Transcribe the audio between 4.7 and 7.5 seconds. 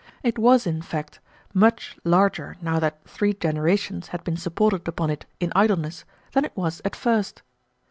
upon it in idleness, than it was at first.